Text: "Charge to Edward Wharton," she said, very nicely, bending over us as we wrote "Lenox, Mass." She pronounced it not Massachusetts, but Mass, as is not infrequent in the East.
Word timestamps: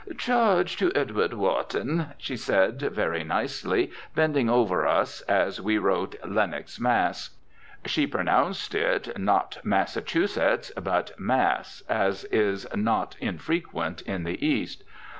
"Charge 0.17 0.77
to 0.77 0.91
Edward 0.95 1.33
Wharton," 1.35 2.07
she 2.17 2.35
said, 2.35 2.79
very 2.81 3.23
nicely, 3.23 3.91
bending 4.15 4.49
over 4.49 4.87
us 4.87 5.21
as 5.29 5.61
we 5.61 5.77
wrote 5.77 6.15
"Lenox, 6.25 6.79
Mass." 6.79 7.37
She 7.85 8.07
pronounced 8.07 8.73
it 8.73 9.15
not 9.19 9.59
Massachusetts, 9.63 10.71
but 10.75 11.11
Mass, 11.19 11.83
as 11.87 12.23
is 12.31 12.65
not 12.75 13.15
infrequent 13.19 14.01
in 14.01 14.23
the 14.23 14.43
East. 14.43 14.83